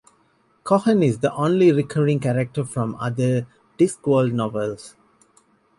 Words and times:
Cohen 0.63 1.03
is 1.03 1.19
the 1.19 1.31
only 1.35 1.71
recurring 1.71 2.19
character 2.19 2.63
from 2.65 2.95
other 2.95 3.45
Discworld 3.77 4.33
novels. 4.33 4.95